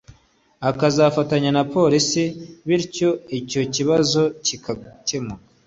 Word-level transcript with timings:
akazafatanya 0.69 1.49
na 1.57 1.63
Polisi, 1.73 2.23
bityo 2.67 3.09
icyo 3.39 3.61
kibazo 3.73 4.21
kigakemuka 4.45 5.43